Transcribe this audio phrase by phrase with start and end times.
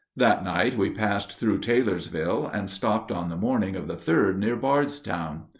[0.17, 4.55] That night we passed through Taylorsville, and stopped on the morning of the 3d near
[4.55, 5.43] Bardstown.